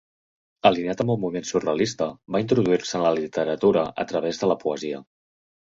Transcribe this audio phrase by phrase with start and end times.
[0.69, 5.07] Alineat amb el moviment surrealista va introduir-se en la literatura a través de la poesia.